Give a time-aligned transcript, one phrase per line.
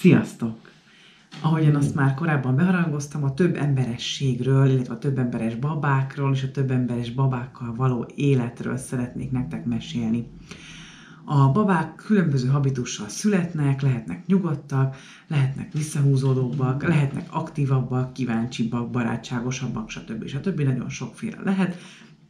[0.00, 0.70] Sziasztok!
[1.40, 6.50] Ahogyan azt már korábban beharangoztam, a több emberességről, illetve a több emberes babákról és a
[6.50, 10.26] több emberes babákkal való életről szeretnék nektek mesélni.
[11.24, 20.26] A babák különböző habitussal születnek, lehetnek nyugodtak, lehetnek visszahúzódóbbak, lehetnek aktívabbak, kíváncsibbak, barátságosabbak, stb.
[20.26, 20.60] stb.
[20.60, 21.76] Nagyon sokféle lehet,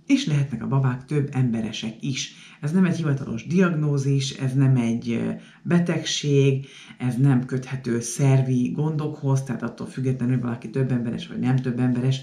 [0.09, 2.33] és lehetnek a babák több emberesek is.
[2.61, 5.21] Ez nem egy hivatalos diagnózis, ez nem egy
[5.63, 6.67] betegség,
[6.99, 11.79] ez nem köthető szervi gondokhoz, tehát attól függetlenül, hogy valaki több emberes vagy nem több
[11.79, 12.21] emberes,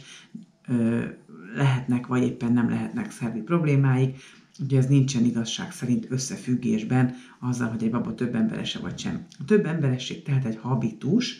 [1.56, 4.18] lehetnek vagy éppen nem lehetnek szervi problémáik,
[4.60, 9.26] Ugye ez nincsen igazság szerint összefüggésben azzal, hogy egy baba több emberese vagy sem.
[9.40, 11.38] A több emberesség tehát egy habitus,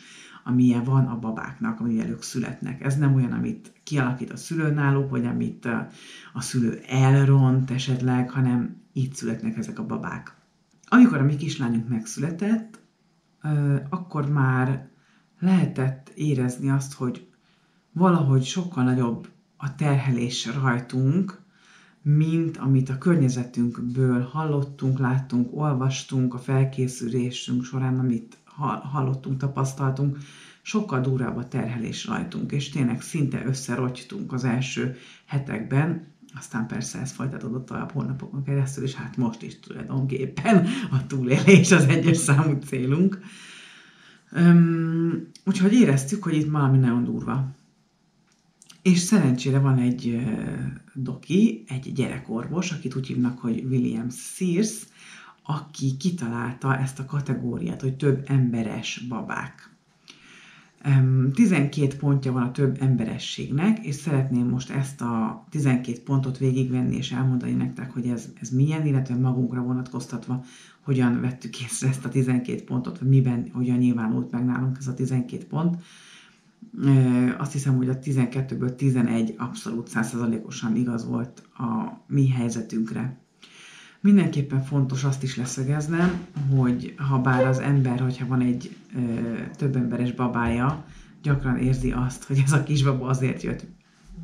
[0.48, 2.84] amilyen van a babáknak, amivel ők születnek.
[2.84, 5.66] Ez nem olyan, amit kialakít a szülő náluk, vagy amit
[6.34, 10.36] a, szülő elront esetleg, hanem így születnek ezek a babák.
[10.88, 12.80] Amikor a mi kislányunk megszületett,
[13.90, 14.88] akkor már
[15.40, 17.28] lehetett érezni azt, hogy
[17.92, 21.42] valahogy sokkal nagyobb a terhelés rajtunk,
[22.02, 28.38] mint amit a környezetünkből hallottunk, láttunk, olvastunk a felkészülésünk során, amit
[28.92, 30.18] hallottunk, tapasztaltunk,
[30.62, 37.12] sokkal durvább a terhelés rajtunk, és tényleg szinte összerogytunk az első hetekben, aztán persze ez
[37.12, 43.20] folytatódott tovább hónapokon keresztül, és hát most is tulajdonképpen a túlélés az egyes számú célunk.
[44.32, 47.56] Um, úgyhogy éreztük, hogy itt valami nagyon durva.
[48.82, 50.26] És szerencsére van egy
[50.94, 54.74] doki, egy gyerekorvos, akit úgy hívnak, hogy William Sears,
[55.46, 59.76] aki kitalálta ezt a kategóriát, hogy több emberes babák.
[61.34, 67.12] 12 pontja van a több emberességnek, és szeretném most ezt a 12 pontot végigvenni és
[67.12, 70.44] elmondani nektek, hogy ez, ez milyen, illetve magunkra vonatkoztatva,
[70.82, 74.94] hogyan vettük észre ezt a 12 pontot, vagy miben, hogyan nyilvánult meg nálunk ez a
[74.94, 75.78] 12 pont.
[77.38, 83.25] Azt hiszem, hogy a 12-ből 11 abszolút 100%-osan igaz volt a mi helyzetünkre.
[84.06, 89.00] Mindenképpen fontos azt is leszögeznem, hogy ha bár az ember, hogyha van egy ö,
[89.56, 90.86] több emberes babája,
[91.22, 93.66] gyakran érzi azt, hogy ez a kisbaba azért jött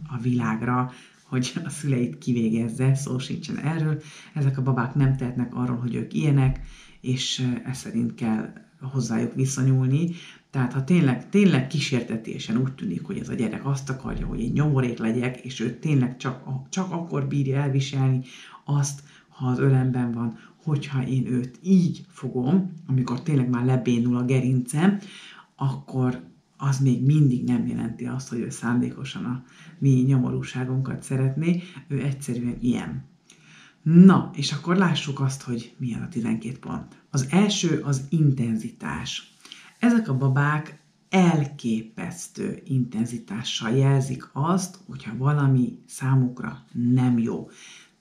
[0.07, 0.91] a világra,
[1.23, 4.01] hogy a szüleit kivégezze, szó sincsen erről.
[4.33, 6.59] Ezek a babák nem tehetnek arról, hogy ők ilyenek,
[6.99, 10.09] és ez szerint kell hozzájuk viszonyulni.
[10.49, 14.51] Tehát ha tényleg, tényleg kísértetésen úgy tűnik, hogy ez a gyerek azt akarja, hogy én
[14.51, 18.21] nyomorék legyek, és ő tényleg csak, csak akkor bírja elviselni
[18.65, 19.09] azt,
[19.41, 24.99] ha az ölemben van, hogyha én őt így fogom, amikor tényleg már lebénul a gerincem,
[25.55, 26.23] akkor
[26.57, 29.43] az még mindig nem jelenti azt, hogy ő szándékosan a
[29.79, 33.05] mi nyomorúságunkat szeretné, ő egyszerűen ilyen.
[33.81, 37.01] Na, és akkor lássuk azt, hogy milyen a 12 pont.
[37.09, 39.33] Az első az intenzitás.
[39.79, 40.79] Ezek a babák
[41.09, 47.49] elképesztő intenzitással jelzik azt, hogyha valami számukra nem jó.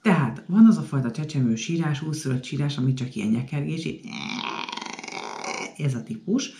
[0.02, 3.88] Tehát van az a fajta csecsemő sírás, úszörött sírás, ami csak ilyen nyekergés,
[5.76, 6.50] ez a típus.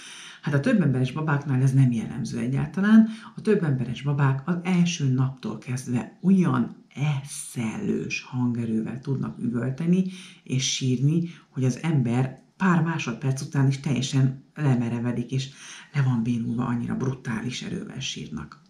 [0.43, 3.09] Hát a több emberes babáknál ez nem jellemző egyáltalán.
[3.37, 10.05] A több emberes babák az első naptól kezdve olyan eszelős hangerővel tudnak üvölteni
[10.43, 15.49] és sírni, hogy az ember pár másodperc után is teljesen lemerevedik, és
[15.95, 18.61] le van bénulva, annyira brutális erővel sírnak.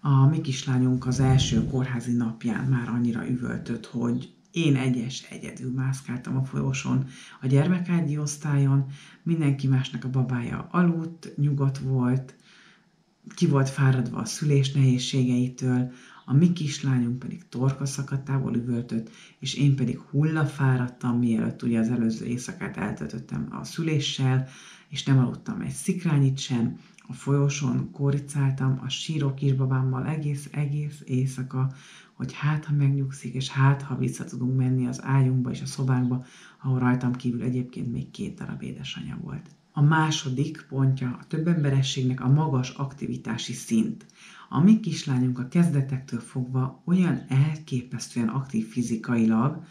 [0.00, 6.36] A mi kislányunk az első kórházi napján már annyira üvöltött, hogy én egyes egyedül mászkáltam
[6.36, 7.06] a folyosón
[7.40, 8.86] a gyermekágyi osztályon,
[9.22, 12.34] mindenki másnak a babája aludt, nyugodt volt,
[13.34, 15.92] ki volt fáradva a szülés nehézségeitől,
[16.24, 22.24] a mi kislányunk pedig torka szakadtából üvöltött, és én pedig hullafáradtam, mielőtt ugye az előző
[22.24, 24.48] éjszakát eltöltöttem a szüléssel,
[24.88, 26.78] és nem aludtam egy szikrányit sem,
[27.10, 31.72] a folyosón koricáltam a síró kisbabámmal egész, egész éjszaka,
[32.12, 36.24] hogy hát, ha megnyugszik, és hát, ha vissza tudunk menni az ágyunkba és a szobánkba,
[36.62, 39.50] ahol rajtam kívül egyébként még két darab édesanyja volt.
[39.72, 44.06] A második pontja a több emberességnek a magas aktivitási szint.
[44.48, 49.62] A mi kislányunk a kezdetektől fogva olyan elképesztően aktív fizikailag,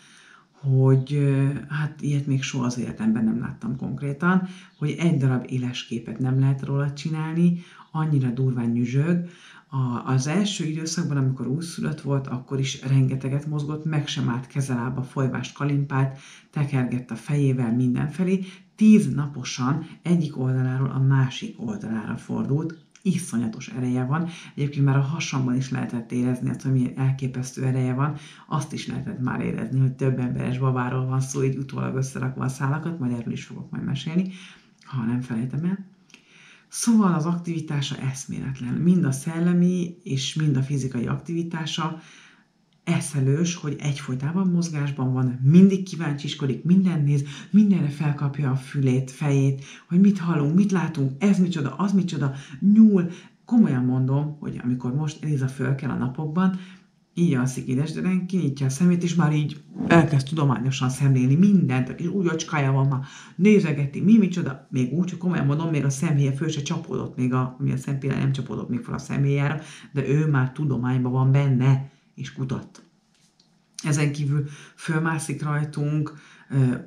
[0.62, 1.36] hogy
[1.70, 6.40] hát ilyet még soha az életemben nem láttam konkrétan, hogy egy darab éles képet nem
[6.40, 7.60] lehet róla csinálni,
[7.92, 9.30] annyira durván nyüzsög.
[9.70, 15.04] A, az első időszakban, amikor újszülött volt, akkor is rengeteget mozgott, meg sem állt kezelába,
[15.04, 16.18] folyvást kalimpált,
[16.52, 18.46] tekergett a fejével mindenfelé,
[18.76, 22.78] tíz naposan egyik oldaláról a másik oldalára fordult,
[23.08, 24.28] iszonyatos ereje van.
[24.56, 28.16] Egyébként már a hasamban is lehetett érezni azt, hogy milyen elképesztő ereje van.
[28.48, 32.48] Azt is lehetett már érezni, hogy több emberes babáról van szó, így utólag összerakva a
[32.48, 34.32] szálakat, majd erről is fogok majd mesélni.
[34.84, 35.86] ha nem felejtem el.
[36.68, 38.74] Szóval az aktivitása eszméletlen.
[38.74, 42.00] Mind a szellemi és mind a fizikai aktivitása
[42.88, 50.00] eszelős, hogy egyfolytában mozgásban van, mindig kíváncsiskodik, minden néz, mindenre felkapja a fülét, fejét, hogy
[50.00, 52.34] mit hallunk, mit látunk, ez micsoda, az micsoda,
[52.74, 53.10] nyúl.
[53.46, 56.60] Komolyan mondom, hogy amikor most Eliza fölkel a napokban,
[57.14, 62.28] így alszik édesderen, kinyitja a szemét, és már így elkezd tudományosan szemlélni mindent, és úgy
[62.28, 63.00] ocskája van már,
[63.36, 67.34] nézegeti, mi micsoda, még úgy, hogy komolyan mondom, még a szemhéja föl se csapódott, még
[67.34, 69.60] a, mi a szempilla nem csapódott még fel a szemhéjára,
[69.92, 72.82] de ő már tudományban van benne, és kutat.
[73.84, 76.14] Ezen kívül fölmászik rajtunk,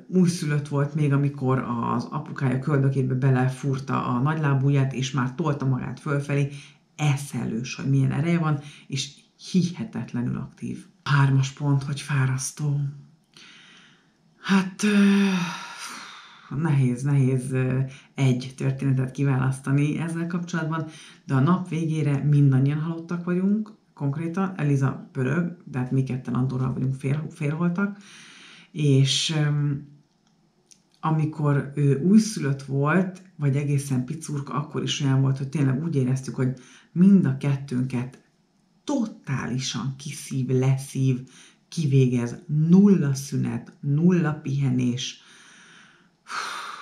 [0.07, 6.49] újszülött volt még, amikor az apukája köldökébe belefúrta a nagylábúját, és már tolta magát fölfelé,
[6.95, 9.11] eszelős, hogy milyen ereje van, és
[9.51, 10.85] hihetetlenül aktív.
[11.03, 12.79] Hármas pont, hogy fárasztó.
[14.41, 14.85] Hát
[16.55, 17.55] nehéz, nehéz
[18.15, 20.85] egy történetet kiválasztani ezzel kapcsolatban,
[21.25, 26.73] de a nap végére mindannyian halottak vagyunk, konkrétan, Eliza pörög, de hát mi ketten Andorral
[26.73, 27.97] vagyunk fél, félholtak,
[28.71, 29.35] és
[30.99, 36.35] amikor ő újszülött volt, vagy egészen picurka, akkor is olyan volt, hogy tényleg úgy éreztük,
[36.35, 36.53] hogy
[36.91, 38.23] mind a kettőnket
[38.83, 41.19] totálisan kiszív, leszív,
[41.67, 45.21] kivégez, nulla szünet, nulla pihenés,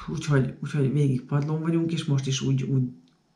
[0.08, 2.84] úgyhogy, úgyhogy végig padlón vagyunk, és most is úgy, úgy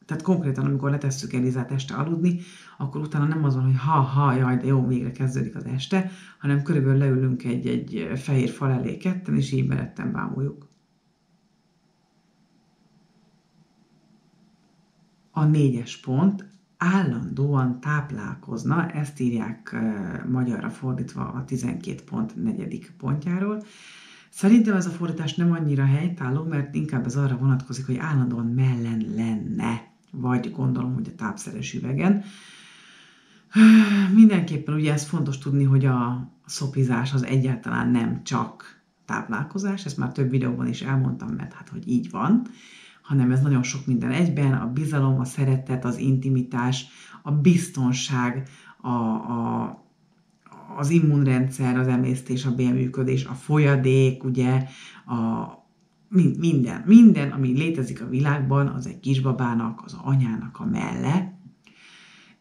[0.05, 2.39] tehát konkrétan, amikor letesszük Elizát este aludni,
[2.77, 6.61] akkor utána nem az van, hogy ha-ha, jaj, de jó, végre kezdődik az este, hanem
[6.61, 10.67] körülbelül leülünk egy, egy fehér fal elé ketten, és így belettem bámuljuk.
[15.31, 19.75] A négyes pont állandóan táplálkozna, ezt írják
[20.29, 23.63] magyarra fordítva a 12 pont negyedik pontjáról.
[24.29, 29.05] Szerintem ez a fordítás nem annyira helytálló, mert inkább ez arra vonatkozik, hogy állandóan mellen
[29.15, 29.82] lenne
[30.15, 32.23] vagy gondolom, hogy a tápszeres üvegen.
[34.13, 40.11] Mindenképpen ugye ez fontos tudni, hogy a szopizás az egyáltalán nem csak táplálkozás, ezt már
[40.11, 42.41] több videóban is elmondtam, mert hát, hogy így van,
[43.01, 46.85] hanem ez nagyon sok minden egyben, a bizalom, a szeretet, az intimitás,
[47.21, 48.49] a biztonság,
[48.81, 49.83] a, a,
[50.77, 54.67] az immunrendszer, az emésztés, a bélműködés, a folyadék, ugye,
[55.05, 55.17] a,
[56.13, 61.39] minden, minden, ami létezik a világban, az egy kisbabának, az anyának a melle,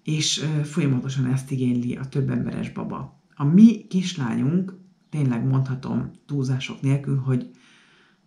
[0.03, 3.23] és folyamatosan ezt igényli a több emberes baba.
[3.35, 4.79] A mi kislányunk,
[5.11, 7.51] tényleg mondhatom túlzások nélkül, hogy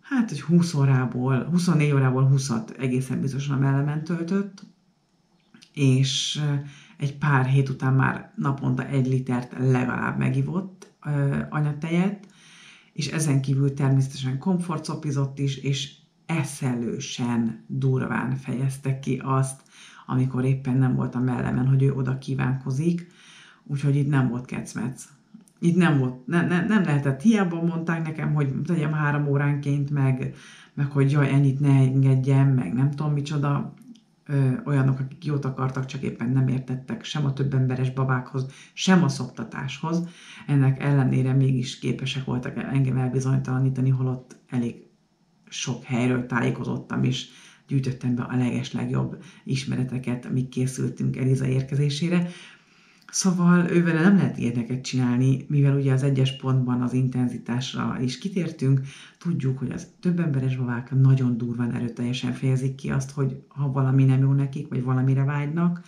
[0.00, 4.66] hát, hogy 20 órából, 24 órából 20 egészen biztosan a mellemen töltött,
[5.72, 6.42] és
[6.96, 10.92] egy pár hét után már naponta egy litert legalább megivott
[11.48, 12.26] anyatejet,
[12.96, 15.94] és ezen kívül természetesen komfortcopizott is, és
[16.26, 19.62] eszelősen durván fejezte ki azt,
[20.06, 23.06] amikor éppen nem volt a mellemen, hogy ő oda kívánkozik,
[23.64, 25.08] úgyhogy itt nem volt kecmec.
[25.58, 30.34] Itt nem volt, ne, ne, nem lehetett, hiába mondták nekem, hogy tegyem három óránként, meg,
[30.74, 33.74] meg hogy jaj, ennyit ne engedjem, meg nem tudom micsoda,
[34.26, 39.02] ö, olyanok, akik jót akartak, csak éppen nem értettek sem a több emberes babákhoz, sem
[39.02, 40.08] a szoptatáshoz.
[40.46, 44.84] Ennek ellenére mégis képesek voltak engem elbizonytalanítani, holott elég
[45.48, 47.28] sok helyről tájékozottam, és
[47.66, 52.28] gyűjtöttem be a leges legjobb ismereteket, amik készültünk Eliza érkezésére.
[53.10, 58.80] Szóval ővel nem lehet ilyeneket csinálni, mivel ugye az egyes pontban az intenzitásra is kitértünk,
[59.18, 64.04] tudjuk, hogy az több emberes babák nagyon durván erőteljesen fejezik ki azt, hogy ha valami
[64.04, 65.82] nem jó nekik, vagy valamire vágynak,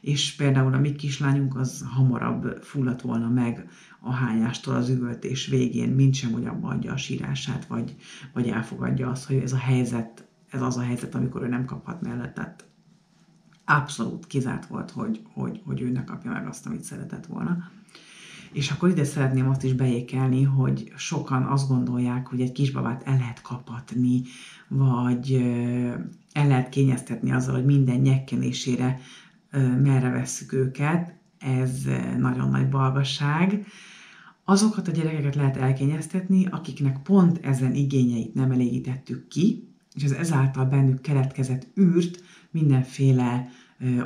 [0.00, 3.68] és például a mi kislányunk az hamarabb fulladt volna meg
[4.00, 7.96] a hányástól az üvöltés végén, mint sem, hogy abba adja a sírását, vagy,
[8.32, 12.02] vagy elfogadja azt, hogy ez a helyzet, ez az a helyzet, amikor ő nem kaphat
[12.02, 12.67] mellettet
[13.68, 17.70] abszolút kizárt volt, hogy, hogy, hogy ő ne kapja meg azt, amit szeretett volna.
[18.52, 23.16] És akkor ide szeretném azt is beékelni, hogy sokan azt gondolják, hogy egy kisbabát el
[23.16, 24.22] lehet kapatni,
[24.68, 25.34] vagy
[26.32, 29.00] el lehet kényeztetni azzal, hogy minden nyekkenésére
[29.82, 31.14] merre vesszük őket.
[31.38, 31.84] Ez
[32.18, 33.66] nagyon nagy balgasság.
[34.44, 40.64] Azokat a gyerekeket lehet elkényeztetni, akiknek pont ezen igényeit nem elégítettük ki, és az ezáltal
[40.64, 43.48] bennük keletkezett űrt mindenféle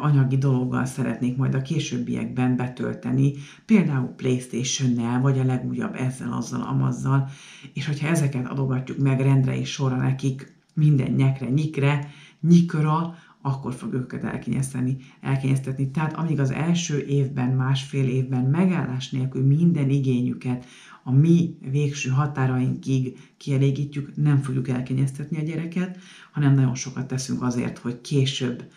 [0.00, 3.32] anyagi dologgal szeretnék majd a későbbiekben betölteni,
[3.66, 7.28] például Playstation-nel, vagy a legújabb ezzel, azzal, amazzal,
[7.72, 13.92] és hogyha ezeket adogatjuk meg rendre és sorra nekik, minden nyekre, nyikre, nyikra, akkor fog
[13.92, 15.90] őket elkényezteni, elkényeztetni.
[15.90, 20.66] Tehát amíg az első évben, másfél évben megállás nélkül minden igényüket
[21.02, 25.99] a mi végső határainkig kielégítjük, nem fogjuk elkényeztetni a gyereket,
[26.32, 28.71] hanem nagyon sokat teszünk azért, hogy később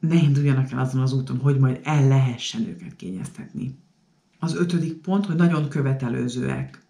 [0.00, 3.78] ne induljanak el azon az úton, hogy majd el lehessen őket kényeztetni.
[4.38, 6.82] Az ötödik pont, hogy nagyon követelőzőek.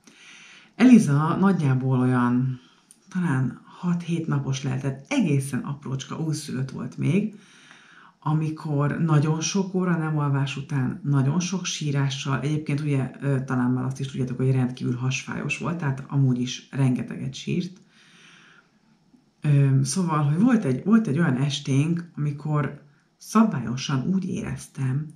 [0.75, 2.61] Eliza nagyjából olyan
[3.09, 7.35] talán 6-7 napos lehetett, egészen aprócska újszülött volt még,
[8.23, 13.11] amikor nagyon sok óra nem alvás után, nagyon sok sírással, egyébként ugye
[13.45, 17.81] talán már azt is tudjátok, hogy rendkívül hasfájos volt, tehát amúgy is rengeteget sírt.
[19.83, 22.83] Szóval, hogy volt egy, volt egy olyan esténk, amikor
[23.17, 25.07] szabályosan úgy éreztem,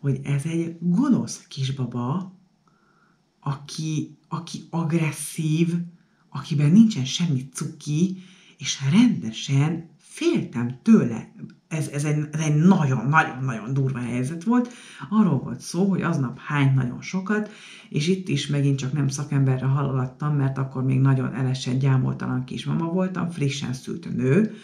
[0.00, 2.36] hogy ez egy gonosz kisbaba,
[3.40, 5.74] aki, aki agresszív,
[6.28, 8.22] akiben nincsen semmi cuki,
[8.56, 11.32] és rendesen féltem tőle.
[11.68, 14.72] Ez, ez egy, ez egy nagyon-nagyon-nagyon durva helyzet volt.
[15.08, 17.50] Arról volt szó, hogy aznap hány nagyon sokat,
[17.88, 22.84] és itt is megint csak nem szakemberre hallgattam, mert akkor még nagyon elesett, gyámoltalan kismama
[22.84, 24.54] voltam, frissen szült nő,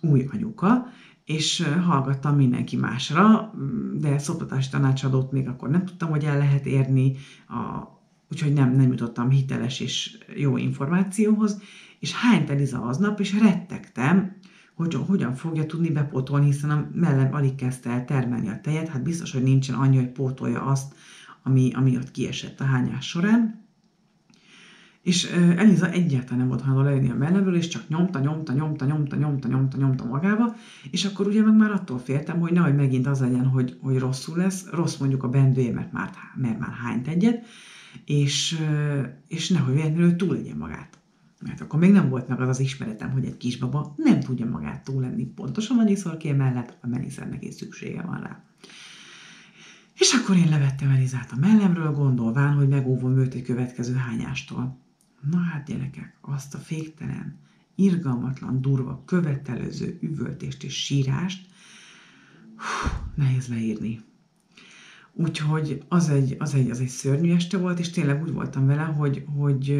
[0.00, 0.86] új anyuka,
[1.24, 3.54] és hallgattam mindenki másra,
[3.94, 7.16] de szoptatási tanácsadót még akkor nem tudtam, hogy el lehet érni,
[7.48, 7.94] a,
[8.30, 11.60] úgyhogy nem, nem jutottam hiteles és jó információhoz,
[11.98, 14.35] és hány Eliza aznap, és rettegtem,
[14.76, 19.02] hogy hogyan fogja tudni bepótolni, hiszen a mellem alig kezdte el termelni a tejet, hát
[19.02, 20.94] biztos, hogy nincsen annyi, hogy pótolja azt,
[21.42, 23.64] ami, ami ott kiesett a hányás során.
[25.02, 25.24] És
[25.56, 29.48] Eliza egyáltalán nem volt hajlandó lejönni a mellemről, és csak nyomta, nyomta, nyomta, nyomta, nyomta,
[29.48, 30.56] nyomta, nyomta magába,
[30.90, 34.36] és akkor ugye meg már attól féltem, hogy nehogy megint az legyen, hogy, hogy rosszul
[34.36, 37.44] lesz, rossz mondjuk a bendője, mert már, mert már hányt egyet,
[38.04, 38.60] és,
[39.28, 40.98] és nehogy véletlenül túl legyen magát.
[41.40, 44.84] Mert akkor még nem volt meg az az ismeretem, hogy egy kisbaba nem tudja magát
[44.84, 48.44] túl lenni pontosan annyiszor ki mellett, amennyiszor neki szüksége van rá.
[49.94, 54.78] És akkor én levettem Elizát a mellemről, gondolván, hogy megóvom őt egy következő hányástól.
[55.30, 57.38] Na hát gyerekek, azt a féktelen,
[57.74, 61.46] irgalmatlan, durva, követelőző üvöltést és sírást
[62.56, 64.00] hú, nehéz leírni.
[65.12, 68.82] Úgyhogy az egy, az, egy, az egy szörnyű este volt, és tényleg úgy voltam vele,
[68.82, 69.74] hogy, hogy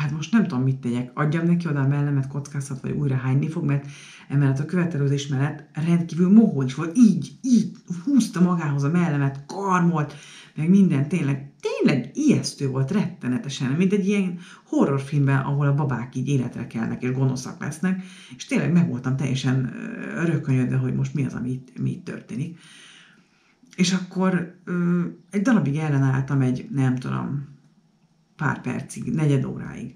[0.00, 3.48] hát most nem tudom, mit tegyek, adjam neki oda a mellemet kockáztat, vagy újra hányni
[3.48, 3.86] fog, mert
[4.28, 10.14] emellett a követelőzés mellett rendkívül mohó is volt, így, így húzta magához a mellemet, karmolt,
[10.54, 16.28] meg minden, tényleg, tényleg ijesztő volt rettenetesen, mint egy ilyen horrorfilmben, ahol a babák így
[16.28, 18.02] életre kelnek és gonoszak lesznek,
[18.36, 19.72] és tényleg meg voltam teljesen
[20.24, 22.58] rökönyödve, hogy most mi az, ami itt, mi itt történik.
[23.76, 27.58] És akkor ö, egy darabig ellenálltam egy, nem tudom,
[28.40, 29.94] pár percig, negyed óráig.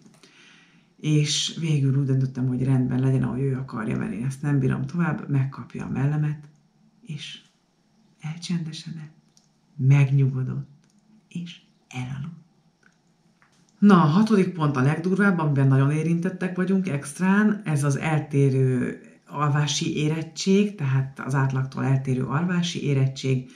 [0.97, 4.87] És végül úgy döntöttem, hogy rendben legyen, ahogy ő akarja, mert én ezt nem bírom
[4.87, 6.49] tovább, megkapja a mellemet,
[7.07, 7.41] és
[8.21, 9.15] elcsendesedett,
[9.77, 10.69] megnyugodott,
[11.29, 12.43] és elaludt.
[13.79, 19.97] Na, a hatodik pont a legdurvább, amiben nagyon érintettek vagyunk extrán, ez az eltérő alvási
[19.97, 23.51] érettség, tehát az átlagtól eltérő alvási érettség,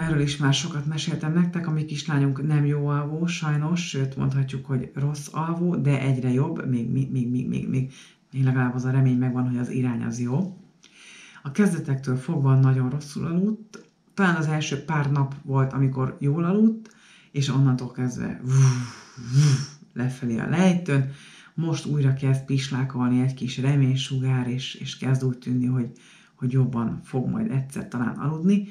[0.00, 4.66] erről is már sokat meséltem nektek, a mi kislányunk nem jó alvó, sajnos, sőt mondhatjuk,
[4.66, 7.92] hogy rossz alvó, de egyre jobb, még, még, még, még, még, még,
[8.44, 10.56] legalább az a remény megvan, hogy az irány az jó.
[11.42, 16.94] A kezdetektől fogva nagyon rosszul aludt, talán az első pár nap volt, amikor jól aludt,
[17.30, 18.40] és onnantól kezdve
[19.92, 21.12] lefelé a lejtőn,
[21.54, 25.90] most újra kezd pislákolni egy kis reménysugár, és, és kezd úgy tűnni, hogy,
[26.34, 28.68] hogy jobban fog majd egyszer talán aludni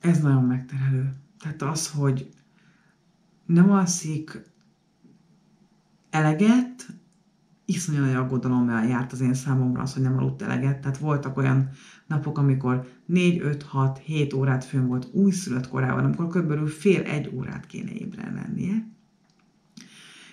[0.00, 1.12] Ez nagyon megterhelő.
[1.38, 2.28] Tehát az, hogy
[3.46, 4.42] nem alszik
[6.10, 6.86] eleget,
[7.64, 10.80] iszonyú nagy aggodalommal járt az én számomra az, hogy nem aludt eleget.
[10.80, 11.68] Tehát voltak olyan
[12.06, 16.68] napok, amikor 4, 5, 6, 7 órát fönn volt újszülött korában, amikor kb.
[16.68, 18.88] fél egy órát kéne ébren lennie.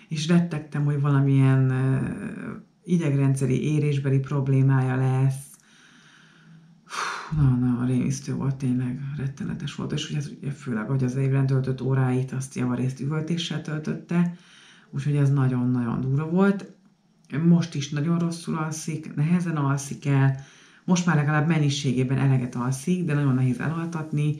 [0.07, 1.73] És rettegtem, hogy valamilyen
[2.83, 5.46] idegrendszeri érésbeli problémája lesz,
[7.35, 11.81] na, na, rémisztő volt, tényleg rettenetes volt, és ugye, ugye főleg, hogy az évben töltött
[11.81, 14.37] óráit, azt javarészt üvöltéssel töltötte,
[14.89, 16.71] úgyhogy ez nagyon-nagyon durva volt.
[17.47, 20.39] Most is nagyon rosszul alszik, nehezen alszik el,
[20.83, 24.35] most már legalább mennyiségében eleget alszik, de nagyon nehéz elaltatni,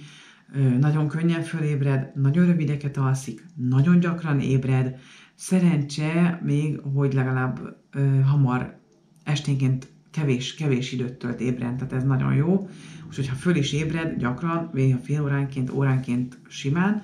[0.79, 4.95] nagyon könnyen fölébred, nagyon rövideket alszik, nagyon gyakran ébred.
[5.35, 8.79] Szerencse még, hogy legalább ö, hamar
[9.23, 12.69] esténként kevés, kevés időt tölt ébren, tehát ez nagyon jó.
[13.07, 17.03] Úgyhogy ha föl is ébred gyakran, vagy fél óránként, óránként simán,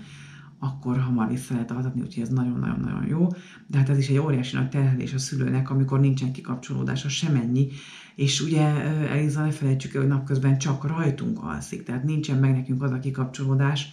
[0.60, 3.28] akkor hamar vissza lehet altatni, úgyhogy ez nagyon-nagyon-nagyon jó.
[3.68, 7.70] De hát ez is egy óriási nagy terhelés a szülőnek, amikor nincsen kikapcsolódása semennyi,
[8.16, 8.62] és ugye
[9.10, 13.00] Eliza, ne felejtsük el, hogy napközben csak rajtunk alszik, tehát nincsen meg nekünk az a
[13.00, 13.90] kikapcsolódás,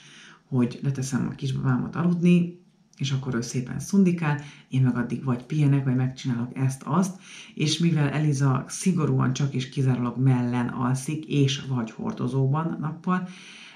[0.49, 2.61] hogy leteszem a kisbabámat aludni,
[3.00, 7.21] és akkor ő szépen szundikál, én meg addig vagy pihenek, vagy megcsinálok ezt-azt,
[7.54, 13.28] és mivel Eliza szigorúan csak és kizárólag mellen alszik, és vagy hordozóban nappal,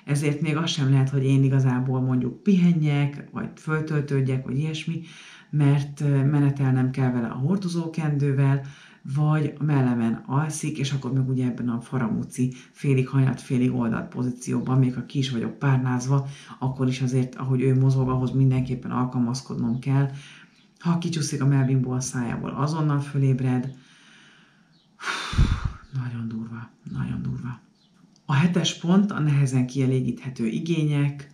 [0.05, 5.01] ezért még az sem lehet, hogy én igazából mondjuk pihenjek, vagy föltöltődjek, vagy ilyesmi,
[5.51, 6.01] mert
[6.31, 8.67] menetelnem kell vele a hordozókendővel,
[9.13, 14.09] vagy a mellemen alszik, és akkor meg ugye ebben a faramúci félig hanyat, félig oldalt
[14.09, 16.27] pozícióban, még ha ki is vagyok párnázva,
[16.59, 20.11] akkor is azért, ahogy ő mozog, ahhoz mindenképpen alkalmazkodnom kell.
[20.79, 23.75] Ha kicsúszik a melvimból a szájából, azonnal fölébred.
[26.03, 27.61] Nagyon durva, nagyon durva.
[28.25, 31.34] A hetes pont a nehezen kielégíthető igények,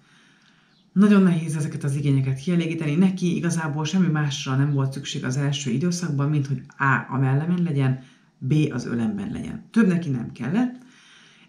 [1.00, 2.94] nagyon nehéz ezeket az igényeket kielégíteni.
[2.94, 7.06] Neki igazából semmi másra nem volt szükség az első időszakban, mint hogy A.
[7.08, 8.02] a mellemen legyen,
[8.38, 8.54] B.
[8.72, 9.64] az ölemben legyen.
[9.70, 10.76] Több neki nem kellett,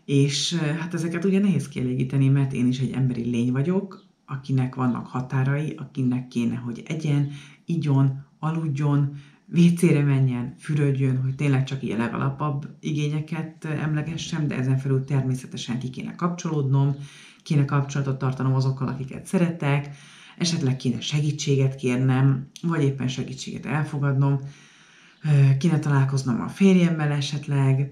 [0.05, 4.75] és eh, hát ezeket ugye nehéz kielégíteni, mert én is egy emberi lény vagyok, akinek
[4.75, 7.31] vannak határai, akinek kéne, hogy egyen,
[7.65, 9.13] igyon, aludjon,
[9.46, 15.79] vécére menjen, fürödjön, hogy tényleg csak ilyen legalapabb igényeket eh, emlegessem, de ezen felül természetesen
[15.79, 16.96] ki kéne kapcsolódnom,
[17.43, 19.95] kéne kapcsolatot tartanom azokkal, akiket szeretek,
[20.38, 24.39] esetleg kéne segítséget kérnem, vagy éppen segítséget elfogadnom,
[25.57, 27.91] kéne találkoznom a férjemmel esetleg,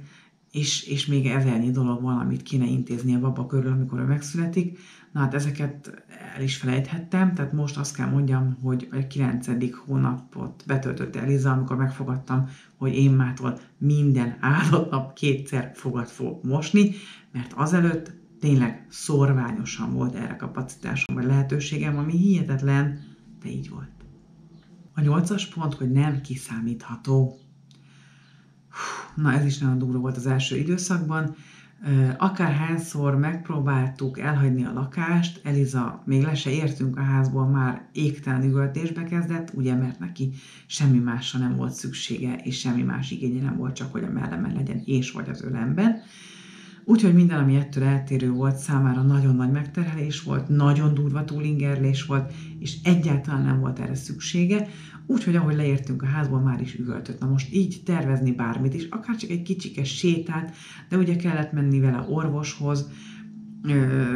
[0.52, 4.80] és, és még ezernyi dolog van, amit kéne intézni a baba körül, amikor ő megszületik.
[5.12, 6.04] Na hát ezeket
[6.36, 9.48] el is felejthettem, tehát most azt kell mondjam, hogy a 9.
[9.86, 16.92] hónapot betöltötte Eliza, amikor megfogadtam, hogy én mától minden áldott nap kétszer fogat fogok mosni,
[17.32, 23.00] mert azelőtt tényleg szorványosan volt erre kapacitásom, vagy lehetőségem, ami hihetetlen,
[23.44, 23.90] de így volt.
[24.94, 27.38] A nyolcas pont, hogy nem kiszámítható.
[29.16, 31.36] Na, ez is nagyon durva volt az első időszakban.
[32.18, 39.04] Akárhányszor megpróbáltuk elhagyni a lakást, Eliza, még le se értünk a házból, már égtelen üvöltésbe
[39.04, 40.32] kezdett, ugye, mert neki
[40.66, 44.54] semmi másra nem volt szüksége, és semmi más igénye nem volt, csak hogy a mellemen
[44.54, 46.02] legyen, és vagy az ölemben.
[46.90, 52.34] Úgyhogy minden, ami ettől eltérő volt, számára nagyon nagy megterhelés volt, nagyon durva túlingerlés volt,
[52.60, 54.68] és egyáltalán nem volt erre szüksége,
[55.06, 57.20] úgyhogy ahogy leértünk a házból, már is üvöltött.
[57.20, 60.56] Na most így tervezni bármit is, akár csak egy kicsikes sétát,
[60.90, 62.90] de ugye kellett menni vele orvoshoz,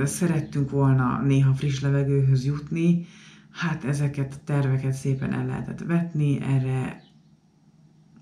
[0.04, 3.06] szerettünk volna néha friss levegőhöz jutni,
[3.52, 7.04] hát ezeket a terveket szépen el lehetett vetni, erre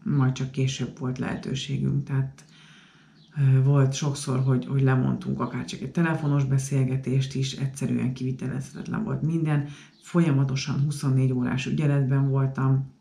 [0.03, 2.45] majd csak később volt lehetőségünk, tehát
[3.63, 9.67] volt sokszor, hogy, hogy lemondtunk akár csak egy telefonos beszélgetést is, egyszerűen kivitelezhetetlen volt minden.
[10.01, 12.93] Folyamatosan 24 órás ügyeletben voltam,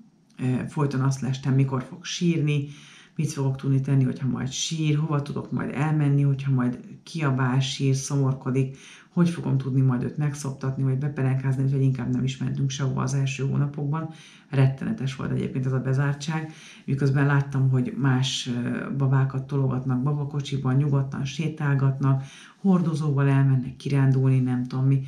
[0.69, 2.69] folyton azt lestem, mikor fog sírni,
[3.17, 7.95] mit fogok tudni tenni, hogyha majd sír, hova tudok majd elmenni, hogyha majd kiabál, sír,
[7.95, 8.77] szomorkodik,
[9.13, 13.15] hogy fogom tudni majd őt megszoptatni, vagy bepelenkázni, hogy inkább nem is mentünk sehova az
[13.15, 14.11] első hónapokban.
[14.49, 16.53] Rettenetes volt egyébként ez a bezártság,
[16.85, 18.51] miközben láttam, hogy más
[18.97, 22.25] babákat tologatnak babakocsiban, nyugodtan sétálgatnak,
[22.57, 25.03] hordozóval elmennek kirándulni, nem tudom mi.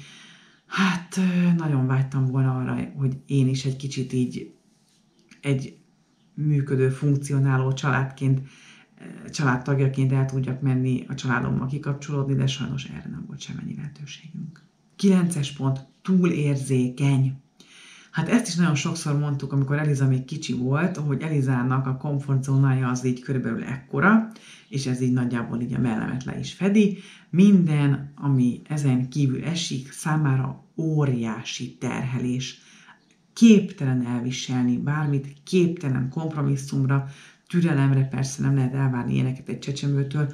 [0.66, 1.18] Hát
[1.56, 4.54] nagyon vágytam volna arra, hogy én is egy kicsit így
[5.40, 5.76] egy
[6.34, 8.40] működő, funkcionáló családként,
[9.30, 14.62] családtagjaként el tudjak menni a családommal kikapcsolódni, de sajnos erre nem volt semennyi lehetőségünk.
[14.98, 17.42] 9-es pont, túlérzékeny.
[18.10, 22.88] Hát ezt is nagyon sokszor mondtuk, amikor Eliza még kicsi volt, hogy Elizának a komfortzónája
[22.88, 24.28] az így körülbelül ekkora,
[24.68, 26.98] és ez így nagyjából így a mellemet le is fedi.
[27.30, 32.60] Minden, ami ezen kívül esik, számára óriási terhelés
[33.32, 37.08] képtelen elviselni bármit, képtelen kompromisszumra,
[37.52, 40.32] türelemre persze nem lehet elvárni ilyeneket egy csecsemőtől,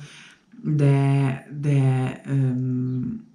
[0.63, 3.27] de, de öm,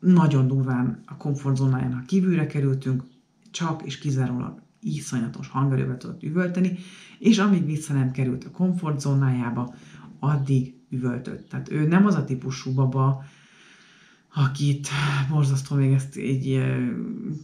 [0.00, 3.04] nagyon durván a komfortzónájának kívülre kerültünk,
[3.50, 6.78] csak és kizárólag iszonyatos hangerővel tudott üvölteni,
[7.18, 9.74] és amíg vissza nem került a komfortzónájába,
[10.18, 11.48] addig üvöltött.
[11.48, 13.24] Tehát ő nem az a típusú baba,
[14.34, 14.88] akit
[15.30, 16.62] borzasztó még ezt így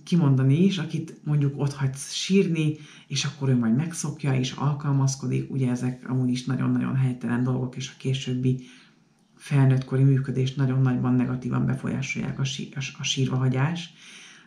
[0.04, 2.76] kimondani is, akit mondjuk ott hagysz sírni,
[3.06, 7.88] és akkor ő majd megszokja és alkalmazkodik, ugye ezek amúgy is nagyon-nagyon helytelen dolgok, és
[7.88, 8.60] a későbbi
[9.36, 13.92] felnőttkori működést nagyon nagyban negatívan befolyásolják a, sí- a sírva hagyás,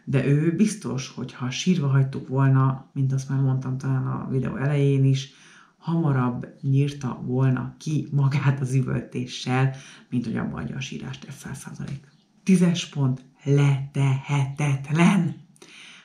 [0.05, 4.55] de ő biztos, hogy ha sírva hagytuk volna, mint azt már mondtam talán a videó
[4.55, 5.31] elején is,
[5.77, 9.75] hamarabb nyírta volna ki magát az üvöltéssel,
[10.09, 12.12] mint hogy abba adja a sírást, ez száz százalék.
[12.43, 15.35] Tízes pont, letehetetlen.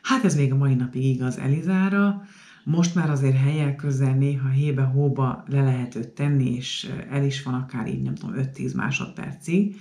[0.02, 2.22] Hát ez még a mai napig igaz Elizára,
[2.64, 7.54] most már azért helyek közel néha hébe-hóba le lehet őt tenni, és el is van
[7.54, 9.76] akár így, nem tudom, 5-10 másodpercig,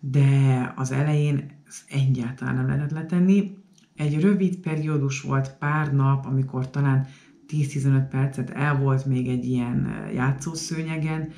[0.00, 1.50] de az elején
[1.88, 3.56] egyáltalán nem lehetett letenni.
[3.96, 7.06] Egy rövid periódus volt, pár nap, amikor talán
[7.48, 11.28] 10-15 percet el volt még egy ilyen játszószőnyegen,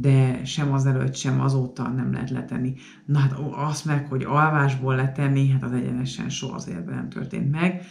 [0.00, 2.74] de sem azelőtt, sem azóta nem lehet letenni.
[3.04, 7.50] Na hát azt meg, hogy alvásból letenni, hát az egyenesen soha az életben nem történt
[7.50, 7.82] meg.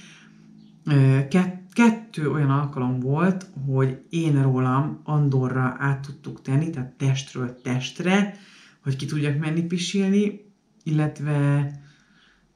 [1.73, 8.33] Kettő olyan alkalom volt, hogy én rólam Andorra át tudtuk tenni, tehát testről testre,
[8.83, 10.45] hogy ki tudjak menni pisilni,
[10.83, 11.71] illetve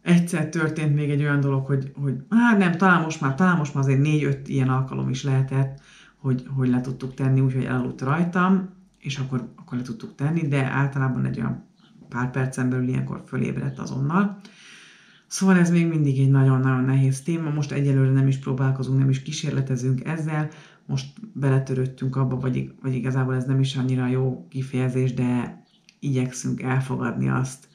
[0.02, 3.74] egyszer történt még egy olyan dolog, hogy, hogy hát nem, talán most már, talán most
[3.74, 5.80] már azért négy-öt ilyen alkalom is lehetett,
[6.18, 8.70] hogy, hogy le tudtuk tenni, úgyhogy elaludt rajtam,
[9.02, 11.64] és akkor, akkor le tudtuk tenni, de általában egy olyan
[12.10, 14.40] pár percen belül ilyenkor fölébredt azonnal.
[15.28, 19.22] Szóval ez még mindig egy nagyon-nagyon nehéz téma, most egyelőre nem is próbálkozunk, nem is
[19.22, 20.50] kísérletezünk ezzel,
[20.86, 25.64] most beletörődtünk abba, vagy, vagy igazából ez nem is annyira jó kifejezés, de
[26.00, 27.68] igyekszünk elfogadni azt,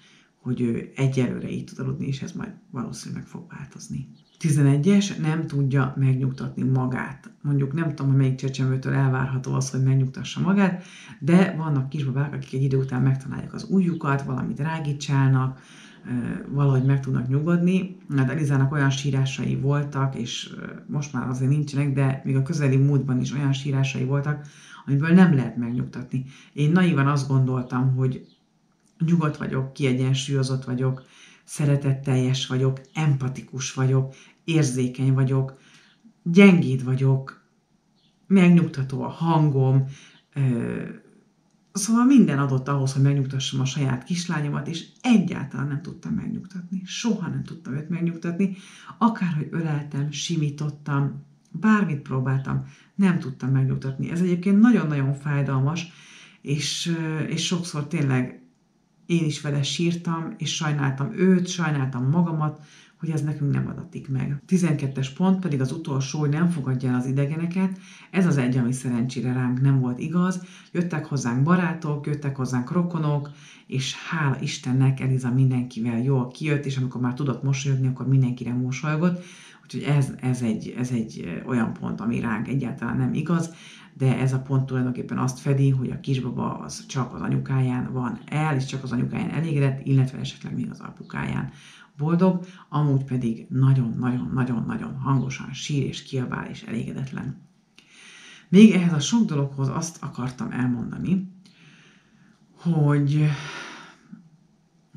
[0.47, 4.09] hogy ő egyelőre így tud aludni, és ez majd valószínűleg fog változni.
[4.41, 7.31] 11-es nem tudja megnyugtatni magát.
[7.43, 10.85] Mondjuk nem tudom, hogy melyik csecsemőtől elvárható az, hogy megnyugtassa magát,
[11.21, 15.61] de vannak kisbabák, akik egy idő után megtalálják az ujjukat, valamit rágicsálnak,
[16.49, 17.97] valahogy meg tudnak nyugodni.
[18.17, 20.55] Hát Elizának olyan sírásai voltak, és
[20.87, 24.47] most már azért nincsenek, de még a közeli múltban is olyan sírásai voltak,
[24.87, 26.25] amiből nem lehet megnyugtatni.
[26.53, 28.36] Én naivan azt gondoltam, hogy
[28.99, 31.05] nyugodt vagyok, kiegyensúlyozott vagyok,
[31.45, 35.59] szeretetteljes vagyok, empatikus vagyok, érzékeny vagyok,
[36.23, 37.45] gyengéd vagyok,
[38.27, 39.85] megnyugtató a hangom,
[41.77, 46.83] Szóval minden adott ahhoz, hogy megnyugtassam a saját kislányomat, és egyáltalán nem tudtam megnyugtatni.
[46.85, 48.57] Soha nem tudtam őt megnyugtatni.
[48.99, 54.11] Akárhogy öleltem, simítottam, bármit próbáltam, nem tudtam megnyugtatni.
[54.11, 55.87] Ez egyébként nagyon-nagyon fájdalmas,
[56.41, 56.97] és,
[57.29, 58.46] és sokszor tényleg
[59.07, 62.61] én is vele sírtam, és sajnáltam őt, sajnáltam magamat,
[63.01, 64.43] hogy ez nekünk nem adatik meg.
[64.49, 67.79] 12-es pont pedig az utolsó, hogy nem fogadja el az idegeneket.
[68.11, 70.43] Ez az egy, ami szerencsére ránk nem volt igaz.
[70.73, 73.31] Jöttek hozzánk barátok, jöttek hozzánk rokonok,
[73.67, 79.25] és hála Istennek Eliza mindenkivel jól kijött, és amikor már tudott mosolyogni, akkor mindenkire mosolygott.
[79.63, 83.55] Úgyhogy ez, ez, egy, ez egy olyan pont, ami ránk egyáltalán nem igaz,
[83.99, 88.19] de ez a pont tulajdonképpen azt fedi, hogy a kisbaba az csak az anyukáján van
[88.27, 91.51] el, és csak az anyukáján elégedett, illetve esetleg még az apukáján
[91.97, 97.45] boldog, amúgy pedig nagyon-nagyon-nagyon-nagyon hangosan sír és kiabál és elégedetlen.
[98.49, 101.33] Még ehhez a sok dologhoz azt akartam elmondani,
[102.57, 103.25] hogy,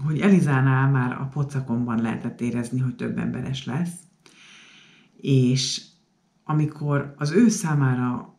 [0.04, 3.94] hogy Elizánál már a pocakomban lehetett érezni, hogy több emberes lesz,
[5.22, 5.86] és
[6.44, 8.39] amikor az ő számára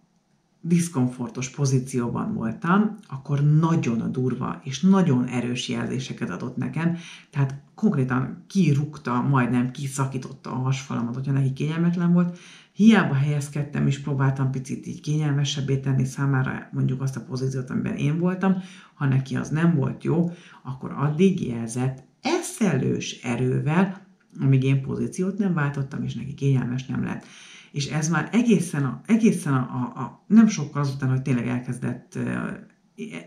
[0.60, 6.96] diszkomfortos pozícióban voltam, akkor nagyon durva és nagyon erős jelzéseket adott nekem,
[7.30, 12.38] tehát konkrétan kirúgta, majdnem kiszakította a hasfalamat, hogyha neki kényelmetlen volt.
[12.72, 18.18] Hiába helyezkedtem és próbáltam picit így kényelmesebbé tenni számára mondjuk azt a pozíciót, amiben én
[18.18, 18.56] voltam,
[18.94, 20.30] ha neki az nem volt jó,
[20.62, 24.06] akkor addig jelzett eszelős erővel,
[24.40, 27.24] amíg én pozíciót nem váltottam, és neki kényelmes nem lett
[27.72, 32.18] és ez már egészen, a, egészen a, a, a, nem sokkal azután, hogy tényleg elkezdett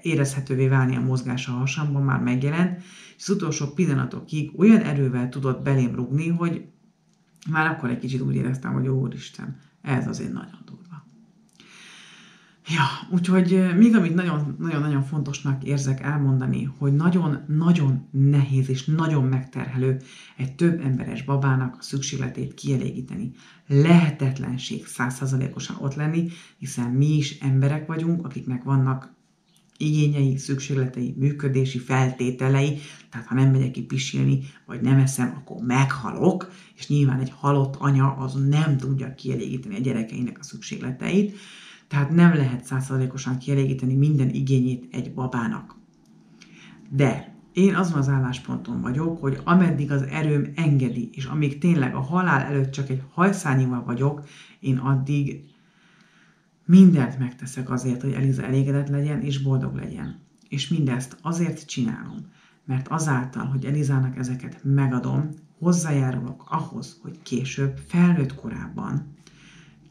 [0.02, 2.82] érezhetővé válni a mozgás a hasamban, már megjelent,
[3.18, 6.66] és az utolsó pillanatokig olyan erővel tudott belém rugni, hogy
[7.50, 10.83] már akkor egy kicsit úgy éreztem, hogy úristen, ez azért nagyon durva.
[12.68, 20.02] Ja, úgyhogy még amit nagyon-nagyon fontosnak érzek elmondani, hogy nagyon-nagyon nehéz és nagyon megterhelő
[20.38, 23.32] egy több emberes babának a szükségletét kielégíteni.
[23.68, 29.14] Lehetetlenség százszerzalékosan ott lenni, hiszen mi is emberek vagyunk, akiknek vannak
[29.78, 36.52] igényei, szükségletei, működési feltételei, tehát ha nem megyek ki pisilni, vagy nem eszem, akkor meghalok,
[36.76, 41.38] és nyilván egy halott anya az nem tudja kielégíteni a gyerekeinek a szükségleteit,
[41.94, 45.76] tehát nem lehet százszerzalékosan kielégíteni minden igényét egy babának.
[46.90, 52.00] De én azon az állásponton vagyok, hogy ameddig az erőm engedi, és amíg tényleg a
[52.00, 54.28] halál előtt csak egy hajszányival vagyok,
[54.60, 55.44] én addig
[56.66, 60.20] mindent megteszek azért, hogy Eliza elégedett legyen és boldog legyen.
[60.50, 62.18] És mindezt azért csinálom,
[62.66, 65.30] mert azáltal, hogy Elizának ezeket megadom,
[65.60, 69.14] hozzájárulok ahhoz, hogy később, felnőtt korában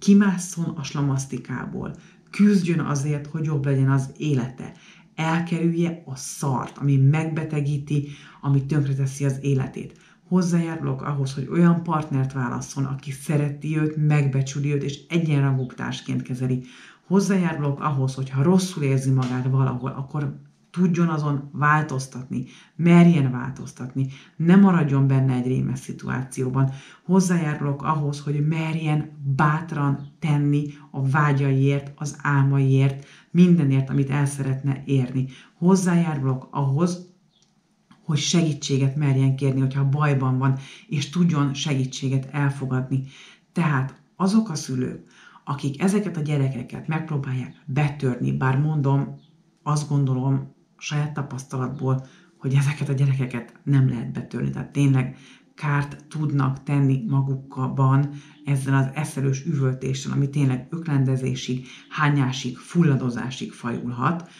[0.02, 1.94] kimásszon a slamasztikából,
[2.30, 4.72] küzdjön azért, hogy jobb legyen az élete,
[5.14, 8.08] elkerülje a szart, ami megbetegíti,
[8.40, 10.00] ami tönkreteszi az életét.
[10.28, 16.64] hozzájárulok ahhoz, hogy olyan partnert válasszon, aki szereti őt, megbecsüli őt, és egyenrangú társként kezeli.
[17.06, 20.40] Hozzájárulok ahhoz, hogy ha rosszul érzi magát valahol, akkor
[20.72, 22.44] tudjon azon változtatni,
[22.76, 26.70] merjen változtatni, ne maradjon benne egy rémes szituációban.
[27.04, 35.26] Hozzájárulok ahhoz, hogy merjen bátran tenni a vágyaiért, az álmaiért, mindenért, amit el szeretne érni.
[35.54, 37.10] Hozzájárulok ahhoz,
[38.04, 40.58] hogy segítséget merjen kérni, hogyha bajban van,
[40.88, 43.04] és tudjon segítséget elfogadni.
[43.52, 45.04] Tehát azok a szülők,
[45.44, 49.20] akik ezeket a gyerekeket megpróbálják betörni, bár mondom,
[49.62, 50.51] azt gondolom
[50.82, 52.06] saját tapasztalatból,
[52.38, 54.50] hogy ezeket a gyerekeket nem lehet betörni.
[54.50, 55.16] Tehát tényleg
[55.54, 58.10] kárt tudnak tenni magukban
[58.44, 64.30] ezzel az eszelős üvöltéssel, ami tényleg öklendezésig, hányásig, fulladozásig fajulhat.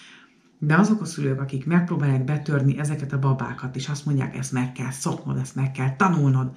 [0.59, 4.72] De azok a szülők, akik megpróbálják betörni ezeket a babákat, és azt mondják, ezt meg
[4.72, 6.57] kell szoknod, ezt meg kell tanulnod,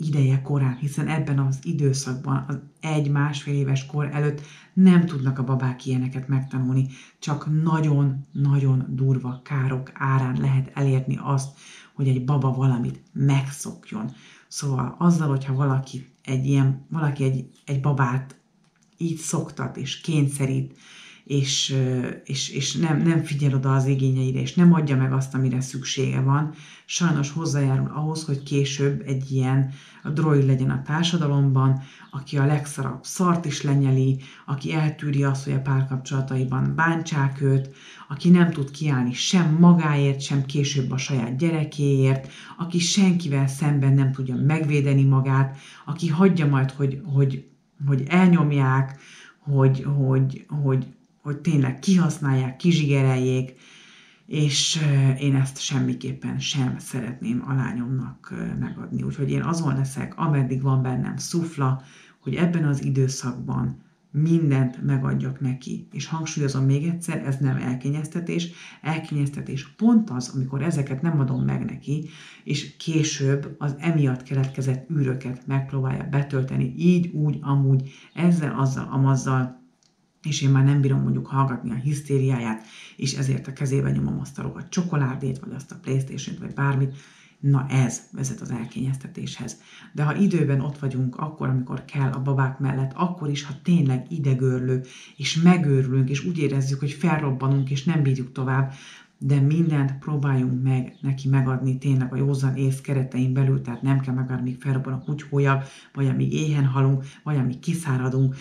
[0.00, 4.40] ideje korán, hiszen ebben az időszakban, az egy-másfél éves kor előtt
[4.72, 6.86] nem tudnak a babák ilyeneket megtanulni,
[7.18, 11.58] csak nagyon-nagyon durva károk árán lehet elérni azt,
[11.94, 14.10] hogy egy baba valamit megszokjon.
[14.48, 18.40] Szóval azzal, hogyha valaki egy ilyen, valaki egy, egy babát
[18.96, 20.78] így szoktat és kényszerít,
[21.24, 21.76] és,
[22.24, 26.20] és, és nem, nem figyel oda az igényeire, és nem adja meg azt, amire szüksége
[26.20, 26.54] van,
[26.92, 29.72] sajnos hozzájárul ahhoz, hogy később egy ilyen
[30.14, 35.60] droid legyen a társadalomban, aki a legszarabb szart is lenyeli, aki eltűri azt, hogy a
[35.60, 37.74] párkapcsolataiban bántsák őt,
[38.08, 44.12] aki nem tud kiállni sem magáért, sem később a saját gyerekéért, aki senkivel szemben nem
[44.12, 47.48] tudja megvédeni magát, aki hagyja majd, hogy, hogy,
[47.86, 49.00] hogy elnyomják,
[49.38, 50.86] hogy, hogy, hogy,
[51.22, 53.54] hogy tényleg kihasználják, kizsigereljék,
[54.30, 54.80] és
[55.18, 59.02] én ezt semmiképpen sem szeretném a lányomnak megadni.
[59.02, 61.82] Úgyhogy én azon leszek, ameddig van bennem szufla,
[62.20, 65.88] hogy ebben az időszakban mindent megadjak neki.
[65.92, 68.48] És hangsúlyozom még egyszer, ez nem elkényeztetés.
[68.82, 72.08] Elkényeztetés pont az, amikor ezeket nem adom meg neki,
[72.44, 79.59] és később az emiatt keletkezett űröket megpróbálja betölteni, így, úgy, amúgy, ezzel, azzal, amazzal,
[80.22, 82.64] és én már nem bírom mondjuk hallgatni a hisztériáját,
[82.96, 86.96] és ezért a kezébe nyomom azt a rohadt csokoládét, vagy azt a playstation vagy bármit,
[87.40, 89.60] Na ez vezet az elkényeztetéshez.
[89.92, 94.06] De ha időben ott vagyunk, akkor, amikor kell a babák mellett, akkor is, ha tényleg
[94.08, 94.84] idegörlő,
[95.16, 98.72] és megőrülünk, és úgy érezzük, hogy felrobbanunk, és nem bírjuk tovább,
[99.18, 104.14] de mindent próbáljunk meg neki megadni tényleg a józan ész keretein belül, tehát nem kell
[104.14, 105.62] megadni, míg felrobban a kutyhólyag,
[105.94, 108.36] vagy amíg éhen halunk, vagy amíg kiszáradunk,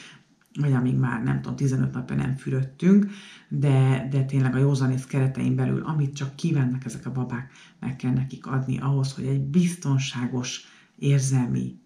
[0.59, 3.11] vagy amíg már nem tudom, 15 napja nem fürödtünk,
[3.49, 8.13] de, de tényleg a józanész keretein belül, amit csak kívánnak ezek a babák, meg kell
[8.13, 10.61] nekik adni ahhoz, hogy egy biztonságos
[10.95, 11.79] érzelmi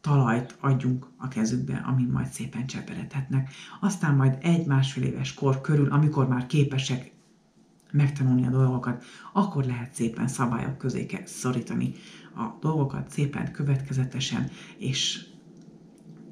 [0.00, 3.50] talajt adjunk a kezükbe, amin majd szépen cseperedhetnek.
[3.80, 7.12] Aztán majd egy-másfél éves kor körül, amikor már képesek
[7.92, 11.92] megtanulni a dolgokat, akkor lehet szépen szabályok közé szorítani
[12.34, 15.26] a dolgokat, szépen, következetesen, és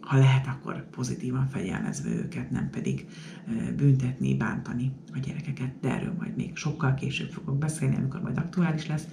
[0.07, 3.07] ha lehet, akkor pozitívan fegyelmezve őket, nem pedig
[3.77, 8.87] büntetni, bántani a gyerekeket, de erről majd még sokkal később fogok beszélni, amikor majd aktuális
[8.87, 9.07] lesz.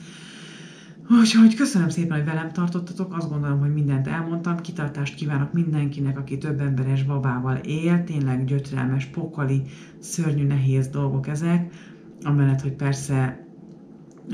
[1.09, 6.37] Úgyhogy köszönöm szépen, hogy velem tartottatok, azt gondolom, hogy mindent elmondtam, kitartást kívánok mindenkinek, aki
[6.37, 9.61] több emberes babával él, tényleg gyötrelmes, pokali,
[9.99, 11.73] szörnyű, nehéz dolgok ezek,
[12.21, 13.47] amellett, hogy persze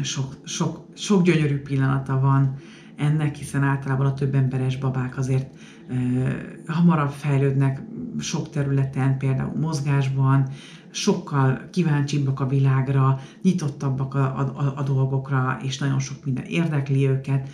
[0.01, 2.55] sok, sok, sok gyönyörű pillanata van
[2.95, 5.55] ennek, hiszen általában a több emberes babák azért
[6.65, 7.81] hamarabb fejlődnek
[8.19, 10.47] sok területen, például mozgásban,
[10.89, 17.49] sokkal kíváncsibbak a világra, nyitottabbak a, a, a dolgokra, és nagyon sok minden érdekli őket,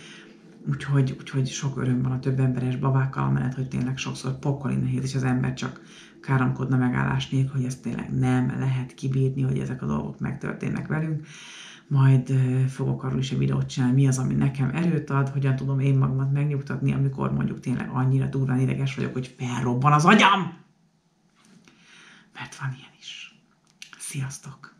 [0.68, 5.02] úgyhogy, úgyhogy sok öröm van a több emberes babákkal, mert hogy tényleg sokszor pokoli nehéz,
[5.02, 5.80] és az ember csak
[6.20, 11.26] káromkodna megállás nélkül, hogy ezt tényleg nem lehet kibírni, hogy ezek a dolgok megtörténnek velünk
[11.88, 12.32] majd
[12.68, 15.98] fogok arról is egy videót csinálni, mi az, ami nekem erőt ad, hogyan tudom én
[15.98, 20.64] magamat megnyugtatni, amikor mondjuk tényleg annyira durván ideges vagyok, hogy felrobban az agyam!
[22.34, 23.40] Mert van ilyen is.
[23.98, 24.74] Sziasztok!